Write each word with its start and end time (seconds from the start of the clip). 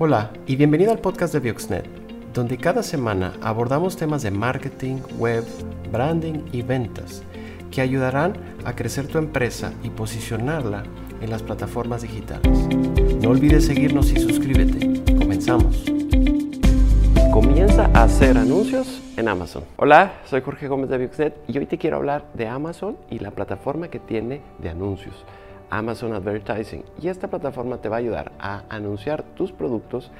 Hola 0.00 0.30
y 0.46 0.54
bienvenido 0.54 0.92
al 0.92 1.00
podcast 1.00 1.32
de 1.32 1.40
Bioxnet, 1.40 1.84
donde 2.32 2.56
cada 2.56 2.84
semana 2.84 3.32
abordamos 3.42 3.96
temas 3.96 4.22
de 4.22 4.30
marketing, 4.30 4.98
web, 5.18 5.44
branding 5.90 6.44
y 6.52 6.62
ventas 6.62 7.24
que 7.72 7.80
ayudarán 7.80 8.34
a 8.64 8.76
crecer 8.76 9.08
tu 9.08 9.18
empresa 9.18 9.72
y 9.82 9.90
posicionarla 9.90 10.84
en 11.20 11.30
las 11.30 11.42
plataformas 11.42 12.02
digitales. 12.02 12.68
No 13.20 13.30
olvides 13.30 13.66
seguirnos 13.66 14.12
y 14.12 14.20
suscríbete. 14.20 15.02
Comenzamos. 15.18 15.84
Comienza 17.32 17.90
a 17.92 18.04
hacer 18.04 18.38
anuncios 18.38 19.02
en 19.16 19.26
Amazon. 19.26 19.64
Hola, 19.78 20.20
soy 20.26 20.42
Jorge 20.42 20.68
Gómez 20.68 20.90
de 20.90 20.98
Bioxnet 20.98 21.34
y 21.48 21.58
hoy 21.58 21.66
te 21.66 21.76
quiero 21.76 21.96
hablar 21.96 22.24
de 22.34 22.46
Amazon 22.46 22.96
y 23.10 23.18
la 23.18 23.32
plataforma 23.32 23.88
que 23.88 23.98
tiene 23.98 24.42
de 24.60 24.68
anuncios. 24.68 25.24
Amazon 25.70 26.12
Advertising 26.14 26.84
y 27.00 27.08
esta 27.08 27.28
plataforma 27.28 27.78
te 27.78 27.88
va 27.88 27.96
a 27.96 28.00
ayudar 28.00 28.32
a 28.38 28.62
anunciar 28.68 29.22
tus 29.22 29.52
productos 29.52 30.10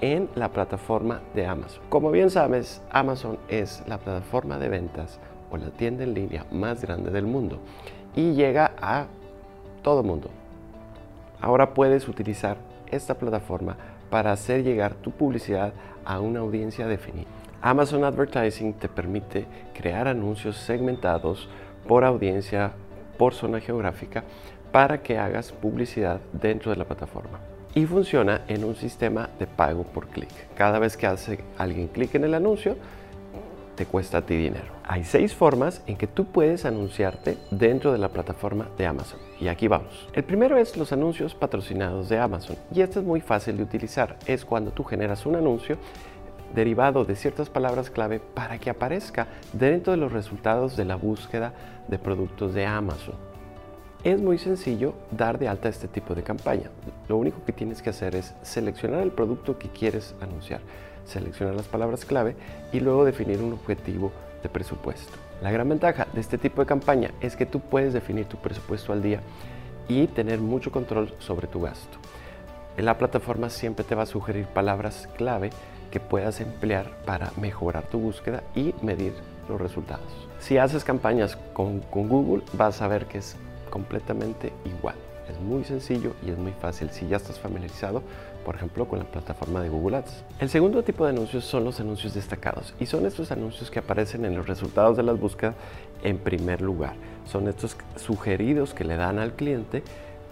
en 0.00 0.28
la 0.34 0.50
plataforma 0.50 1.20
de 1.34 1.46
Amazon. 1.46 1.82
Como 1.88 2.10
bien 2.10 2.30
sabes, 2.30 2.82
Amazon 2.90 3.38
es 3.48 3.82
la 3.86 3.98
plataforma 3.98 4.58
de 4.58 4.68
ventas 4.68 5.18
o 5.50 5.56
la 5.56 5.70
tienda 5.70 6.04
en 6.04 6.14
línea 6.14 6.44
más 6.50 6.82
grande 6.82 7.10
del 7.10 7.26
mundo 7.26 7.58
y 8.14 8.32
llega 8.32 8.72
a 8.80 9.06
todo 9.82 10.02
mundo. 10.02 10.30
Ahora 11.40 11.74
puedes 11.74 12.08
utilizar 12.08 12.56
esta 12.90 13.14
plataforma 13.14 13.76
para 14.10 14.32
hacer 14.32 14.62
llegar 14.62 14.94
tu 14.94 15.10
publicidad 15.10 15.72
a 16.04 16.20
una 16.20 16.40
audiencia 16.40 16.86
definida. 16.86 17.28
Amazon 17.62 18.04
Advertising 18.04 18.74
te 18.74 18.88
permite 18.88 19.46
crear 19.74 20.08
anuncios 20.08 20.56
segmentados 20.56 21.48
por 21.86 22.04
audiencia, 22.04 22.72
por 23.18 23.34
zona 23.34 23.60
geográfica, 23.60 24.24
para 24.72 25.02
que 25.02 25.18
hagas 25.18 25.52
publicidad 25.52 26.20
dentro 26.32 26.70
de 26.70 26.76
la 26.76 26.84
plataforma. 26.84 27.40
Y 27.74 27.84
funciona 27.86 28.42
en 28.48 28.64
un 28.64 28.74
sistema 28.74 29.28
de 29.38 29.46
pago 29.46 29.84
por 29.84 30.08
clic. 30.08 30.30
Cada 30.54 30.78
vez 30.78 30.96
que 30.96 31.06
hace 31.06 31.40
alguien 31.58 31.88
clic 31.88 32.14
en 32.14 32.24
el 32.24 32.34
anuncio, 32.34 32.76
te 33.76 33.84
cuesta 33.84 34.18
a 34.18 34.22
ti 34.22 34.34
dinero. 34.34 34.72
Hay 34.84 35.04
seis 35.04 35.34
formas 35.34 35.82
en 35.86 35.96
que 35.96 36.06
tú 36.06 36.24
puedes 36.24 36.64
anunciarte 36.64 37.36
dentro 37.50 37.92
de 37.92 37.98
la 37.98 38.08
plataforma 38.08 38.68
de 38.78 38.86
Amazon. 38.86 39.20
Y 39.38 39.48
aquí 39.48 39.68
vamos. 39.68 40.08
El 40.14 40.24
primero 40.24 40.56
es 40.56 40.76
los 40.76 40.92
anuncios 40.92 41.34
patrocinados 41.34 42.08
de 42.08 42.18
Amazon. 42.18 42.56
Y 42.72 42.80
este 42.80 43.00
es 43.00 43.04
muy 43.04 43.20
fácil 43.20 43.58
de 43.58 43.62
utilizar. 43.62 44.16
Es 44.26 44.44
cuando 44.44 44.70
tú 44.70 44.82
generas 44.82 45.26
un 45.26 45.36
anuncio 45.36 45.76
derivado 46.54 47.04
de 47.04 47.16
ciertas 47.16 47.50
palabras 47.50 47.90
clave 47.90 48.20
para 48.20 48.58
que 48.58 48.70
aparezca 48.70 49.26
dentro 49.52 49.92
de 49.92 49.98
los 49.98 50.12
resultados 50.12 50.76
de 50.76 50.86
la 50.86 50.96
búsqueda 50.96 51.52
de 51.88 51.98
productos 51.98 52.54
de 52.54 52.64
Amazon. 52.64 53.14
Es 54.06 54.22
muy 54.22 54.38
sencillo 54.38 54.94
dar 55.10 55.36
de 55.36 55.48
alta 55.48 55.68
este 55.68 55.88
tipo 55.88 56.14
de 56.14 56.22
campaña. 56.22 56.70
Lo 57.08 57.16
único 57.16 57.44
que 57.44 57.52
tienes 57.52 57.82
que 57.82 57.90
hacer 57.90 58.14
es 58.14 58.36
seleccionar 58.42 59.00
el 59.00 59.10
producto 59.10 59.58
que 59.58 59.68
quieres 59.68 60.14
anunciar, 60.20 60.60
seleccionar 61.04 61.56
las 61.56 61.66
palabras 61.66 62.04
clave 62.04 62.36
y 62.72 62.78
luego 62.78 63.04
definir 63.04 63.40
un 63.40 63.54
objetivo 63.54 64.12
de 64.44 64.48
presupuesto. 64.48 65.12
La 65.42 65.50
gran 65.50 65.68
ventaja 65.68 66.06
de 66.12 66.20
este 66.20 66.38
tipo 66.38 66.62
de 66.62 66.68
campaña 66.68 67.10
es 67.20 67.34
que 67.34 67.46
tú 67.46 67.58
puedes 67.58 67.94
definir 67.94 68.26
tu 68.26 68.36
presupuesto 68.36 68.92
al 68.92 69.02
día 69.02 69.22
y 69.88 70.06
tener 70.06 70.38
mucho 70.38 70.70
control 70.70 71.12
sobre 71.18 71.48
tu 71.48 71.62
gasto. 71.62 71.98
La 72.76 72.98
plataforma 72.98 73.50
siempre 73.50 73.84
te 73.84 73.96
va 73.96 74.04
a 74.04 74.06
sugerir 74.06 74.46
palabras 74.46 75.08
clave 75.16 75.50
que 75.90 75.98
puedas 75.98 76.40
emplear 76.40 76.92
para 77.06 77.32
mejorar 77.40 77.82
tu 77.88 77.98
búsqueda 77.98 78.44
y 78.54 78.72
medir 78.82 79.14
los 79.48 79.60
resultados. 79.60 80.28
Si 80.38 80.58
haces 80.58 80.84
campañas 80.84 81.34
con, 81.52 81.80
con 81.80 82.08
Google, 82.08 82.44
vas 82.52 82.82
a 82.82 82.86
ver 82.86 83.06
que 83.06 83.18
es 83.18 83.36
completamente 83.76 84.54
igual. 84.64 84.94
Es 85.30 85.38
muy 85.38 85.62
sencillo 85.64 86.14
y 86.26 86.30
es 86.30 86.38
muy 86.38 86.52
fácil 86.52 86.88
si 86.88 87.06
ya 87.08 87.18
estás 87.18 87.38
familiarizado, 87.38 88.02
por 88.42 88.54
ejemplo, 88.54 88.88
con 88.88 89.00
la 89.00 89.04
plataforma 89.04 89.60
de 89.60 89.68
Google 89.68 89.98
Ads. 89.98 90.24
El 90.40 90.48
segundo 90.48 90.82
tipo 90.82 91.04
de 91.04 91.10
anuncios 91.10 91.44
son 91.44 91.64
los 91.64 91.78
anuncios 91.78 92.14
destacados 92.14 92.72
y 92.80 92.86
son 92.86 93.04
estos 93.04 93.32
anuncios 93.32 93.70
que 93.70 93.80
aparecen 93.80 94.24
en 94.24 94.34
los 94.34 94.46
resultados 94.46 94.96
de 94.96 95.02
las 95.02 95.20
búsquedas 95.20 95.56
en 96.02 96.16
primer 96.16 96.62
lugar. 96.62 96.94
Son 97.26 97.48
estos 97.48 97.76
sugeridos 97.96 98.72
que 98.72 98.84
le 98.84 98.96
dan 98.96 99.18
al 99.18 99.34
cliente 99.34 99.82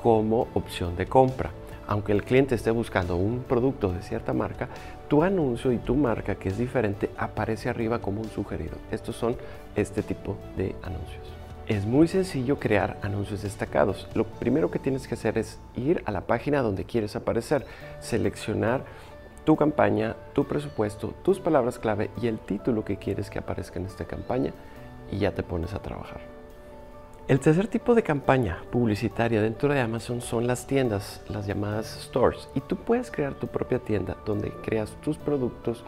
como 0.03 0.49
opción 0.54 0.97
de 0.97 1.04
compra. 1.04 1.50
Aunque 1.87 2.12
el 2.12 2.25
cliente 2.25 2.54
esté 2.54 2.71
buscando 2.71 3.16
un 3.16 3.43
producto 3.43 3.93
de 3.93 4.00
cierta 4.00 4.33
marca, 4.33 4.71
tu 5.09 5.22
anuncio 5.22 5.71
y 5.71 5.77
tu 5.77 5.97
marca 5.97 6.37
que 6.37 6.49
es 6.49 6.56
diferente 6.56 7.10
aparece 7.19 7.69
arriba 7.69 7.99
como 7.99 8.22
un 8.22 8.31
sugerido. 8.31 8.78
Estos 8.91 9.16
son 9.16 9.37
este 9.77 10.03
tipo 10.03 10.38
de 10.56 10.75
anuncios. 10.83 11.44
Es 11.66 11.86
muy 11.86 12.08
sencillo 12.08 12.58
crear 12.58 12.98
anuncios 13.00 13.42
destacados. 13.42 14.06
Lo 14.14 14.25
primero 14.25 14.70
que 14.70 14.78
tienes 14.78 15.08
que 15.08 15.14
hacer 15.14 15.38
es 15.38 15.58
ir 15.75 16.02
a 16.04 16.10
la 16.10 16.20
página 16.20 16.60
donde 16.60 16.84
quieres 16.84 17.16
aparecer, 17.16 17.64
seleccionar 18.00 18.84
tu 19.47 19.56
campaña, 19.56 20.14
tu 20.34 20.44
presupuesto, 20.44 21.14
tus 21.22 21.41
palabras 21.41 21.78
clave 21.78 22.10
y 22.20 22.26
el 22.26 22.38
título 22.38 22.84
que 22.84 22.98
quieres 22.98 23.30
que 23.30 23.38
aparezca 23.38 23.78
en 23.78 23.86
esta 23.86 24.04
campaña 24.04 24.53
y 25.10 25.19
ya 25.19 25.32
te 25.32 25.42
pones 25.42 25.72
a 25.72 25.80
trabajar. 25.80 26.20
El 27.28 27.41
tercer 27.41 27.69
tipo 27.69 27.94
de 27.94 28.03
campaña 28.03 28.58
publicitaria 28.70 29.41
dentro 29.41 29.72
de 29.72 29.80
Amazon 29.80 30.20
son 30.20 30.47
las 30.47 30.66
tiendas, 30.66 31.22
las 31.28 31.47
llamadas 31.47 31.86
stores. 31.86 32.47
Y 32.54 32.60
tú 32.60 32.76
puedes 32.76 33.10
crear 33.10 33.32
tu 33.32 33.47
propia 33.47 33.78
tienda 33.78 34.19
donde 34.26 34.50
creas 34.62 34.91
tus 35.00 35.16
productos, 35.16 35.82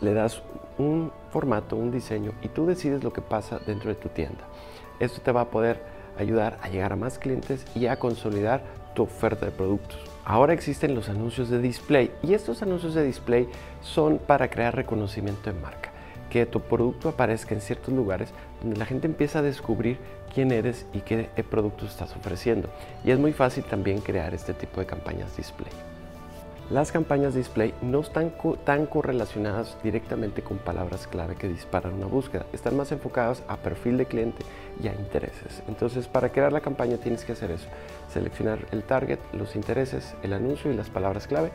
le 0.00 0.14
das 0.14 0.42
un 0.78 1.12
formato, 1.28 1.76
un 1.76 1.90
diseño 1.90 2.32
y 2.40 2.48
tú 2.48 2.64
decides 2.64 3.04
lo 3.04 3.12
que 3.12 3.20
pasa 3.20 3.58
dentro 3.66 3.90
de 3.90 3.96
tu 3.96 4.08
tienda. 4.08 4.46
Esto 5.00 5.20
te 5.20 5.32
va 5.32 5.42
a 5.42 5.50
poder 5.50 5.80
ayudar 6.18 6.58
a 6.62 6.68
llegar 6.68 6.92
a 6.92 6.96
más 6.96 7.18
clientes 7.18 7.64
y 7.74 7.86
a 7.86 7.98
consolidar 7.98 8.62
tu 8.94 9.02
oferta 9.02 9.46
de 9.46 9.52
productos. 9.52 9.98
Ahora 10.24 10.52
existen 10.52 10.94
los 10.94 11.08
anuncios 11.08 11.48
de 11.48 11.60
display 11.60 12.12
y 12.22 12.34
estos 12.34 12.62
anuncios 12.62 12.94
de 12.94 13.04
display 13.04 13.48
son 13.82 14.18
para 14.18 14.48
crear 14.48 14.76
reconocimiento 14.76 15.50
de 15.50 15.58
marca, 15.58 15.90
que 16.28 16.46
tu 16.46 16.60
producto 16.60 17.08
aparezca 17.08 17.54
en 17.54 17.60
ciertos 17.60 17.94
lugares 17.94 18.32
donde 18.60 18.78
la 18.78 18.86
gente 18.86 19.06
empieza 19.06 19.38
a 19.38 19.42
descubrir 19.42 19.98
quién 20.34 20.52
eres 20.52 20.86
y 20.92 21.00
qué 21.00 21.28
productos 21.48 21.90
estás 21.90 22.14
ofreciendo. 22.14 22.68
Y 23.04 23.10
es 23.10 23.18
muy 23.18 23.32
fácil 23.32 23.64
también 23.64 24.00
crear 24.00 24.34
este 24.34 24.54
tipo 24.54 24.80
de 24.80 24.86
campañas 24.86 25.36
display. 25.36 25.72
Las 26.70 26.92
campañas 26.92 27.34
display 27.34 27.74
no 27.82 27.98
están 27.98 28.32
tan 28.62 28.86
correlacionadas 28.86 29.76
directamente 29.82 30.42
con 30.42 30.58
palabras 30.58 31.08
clave 31.08 31.34
que 31.34 31.48
disparan 31.48 31.94
una 31.94 32.06
búsqueda. 32.06 32.46
Están 32.52 32.76
más 32.76 32.92
enfocadas 32.92 33.42
a 33.48 33.56
perfil 33.56 33.98
de 33.98 34.06
cliente 34.06 34.44
y 34.80 34.86
a 34.86 34.94
intereses. 34.94 35.64
Entonces, 35.66 36.06
para 36.06 36.28
crear 36.28 36.52
la 36.52 36.60
campaña 36.60 36.96
tienes 36.98 37.24
que 37.24 37.32
hacer 37.32 37.50
eso. 37.50 37.66
Seleccionar 38.08 38.60
el 38.70 38.84
target, 38.84 39.18
los 39.32 39.56
intereses, 39.56 40.14
el 40.22 40.32
anuncio 40.32 40.70
y 40.70 40.76
las 40.76 40.90
palabras 40.90 41.26
clave 41.26 41.50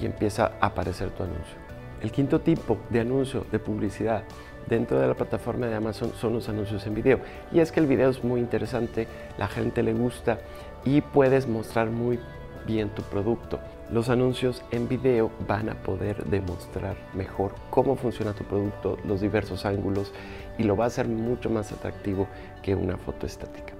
y 0.00 0.06
empieza 0.06 0.50
a 0.60 0.66
aparecer 0.66 1.10
tu 1.10 1.22
anuncio. 1.22 1.54
El 2.02 2.10
quinto 2.10 2.40
tipo 2.40 2.78
de 2.90 2.98
anuncio 2.98 3.46
de 3.52 3.60
publicidad 3.60 4.24
dentro 4.68 4.98
de 4.98 5.06
la 5.06 5.14
plataforma 5.14 5.68
de 5.68 5.76
Amazon 5.76 6.14
son 6.14 6.32
los 6.32 6.48
anuncios 6.48 6.84
en 6.88 6.94
video. 6.94 7.20
Y 7.52 7.60
es 7.60 7.70
que 7.70 7.78
el 7.78 7.86
video 7.86 8.10
es 8.10 8.24
muy 8.24 8.40
interesante, 8.40 9.06
la 9.38 9.46
gente 9.46 9.84
le 9.84 9.94
gusta 9.94 10.40
y 10.84 11.00
puedes 11.00 11.46
mostrar 11.46 11.90
muy 11.90 12.18
bien 12.66 12.90
tu 12.90 13.02
producto. 13.02 13.58
Los 13.90 14.08
anuncios 14.08 14.62
en 14.70 14.88
video 14.88 15.30
van 15.46 15.68
a 15.68 15.74
poder 15.82 16.24
demostrar 16.24 16.96
mejor 17.14 17.54
cómo 17.70 17.96
funciona 17.96 18.32
tu 18.32 18.44
producto, 18.44 18.98
los 19.04 19.20
diversos 19.20 19.64
ángulos 19.64 20.12
y 20.58 20.64
lo 20.64 20.76
va 20.76 20.84
a 20.84 20.86
hacer 20.88 21.08
mucho 21.08 21.50
más 21.50 21.72
atractivo 21.72 22.26
que 22.62 22.74
una 22.74 22.96
foto 22.96 23.26
estática. 23.26 23.74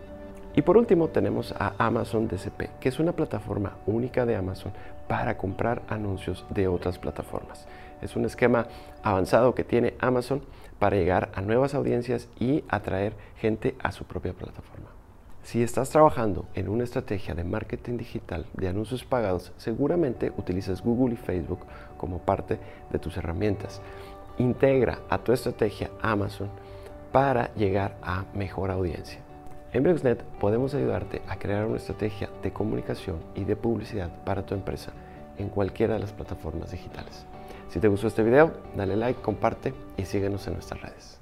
Y 0.54 0.62
por 0.62 0.76
último 0.76 1.08
tenemos 1.08 1.52
a 1.58 1.74
Amazon 1.78 2.28
DCP, 2.28 2.78
que 2.78 2.90
es 2.90 2.98
una 2.98 3.12
plataforma 3.12 3.78
única 3.86 4.26
de 4.26 4.36
Amazon 4.36 4.72
para 5.08 5.38
comprar 5.38 5.82
anuncios 5.88 6.44
de 6.50 6.68
otras 6.68 6.98
plataformas. 6.98 7.66
Es 8.02 8.16
un 8.16 8.26
esquema 8.26 8.66
avanzado 9.02 9.54
que 9.54 9.64
tiene 9.64 9.94
Amazon 9.98 10.42
para 10.78 10.96
llegar 10.96 11.30
a 11.34 11.40
nuevas 11.40 11.74
audiencias 11.74 12.28
y 12.38 12.64
atraer 12.68 13.14
gente 13.36 13.76
a 13.82 13.92
su 13.92 14.04
propia 14.04 14.34
plataforma. 14.34 15.01
Si 15.42 15.60
estás 15.60 15.90
trabajando 15.90 16.46
en 16.54 16.68
una 16.68 16.84
estrategia 16.84 17.34
de 17.34 17.42
marketing 17.42 17.96
digital 17.96 18.46
de 18.54 18.68
anuncios 18.68 19.04
pagados, 19.04 19.52
seguramente 19.56 20.32
utilizas 20.36 20.82
Google 20.82 21.14
y 21.14 21.16
Facebook 21.16 21.66
como 21.96 22.20
parte 22.20 22.60
de 22.90 22.98
tus 23.00 23.16
herramientas. 23.16 23.82
Integra 24.38 25.00
a 25.10 25.18
tu 25.18 25.32
estrategia 25.32 25.90
Amazon 26.00 26.48
para 27.10 27.52
llegar 27.54 27.96
a 28.02 28.24
mejor 28.34 28.70
audiencia. 28.70 29.18
En 29.72 29.82
Brexnet 29.82 30.22
podemos 30.38 30.74
ayudarte 30.74 31.22
a 31.28 31.36
crear 31.36 31.66
una 31.66 31.78
estrategia 31.78 32.30
de 32.42 32.52
comunicación 32.52 33.18
y 33.34 33.44
de 33.44 33.56
publicidad 33.56 34.10
para 34.24 34.46
tu 34.46 34.54
empresa 34.54 34.92
en 35.38 35.48
cualquiera 35.48 35.94
de 35.94 36.00
las 36.00 36.12
plataformas 36.12 36.70
digitales. 36.70 37.26
Si 37.68 37.80
te 37.80 37.88
gustó 37.88 38.06
este 38.06 38.22
video, 38.22 38.52
dale 38.76 38.96
like, 38.96 39.20
comparte 39.20 39.74
y 39.96 40.04
síguenos 40.04 40.46
en 40.46 40.54
nuestras 40.54 40.80
redes 40.82 41.21